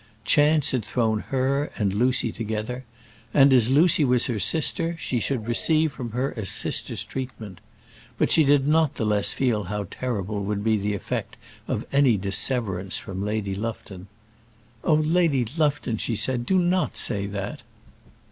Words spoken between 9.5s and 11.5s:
how terrible would be the effect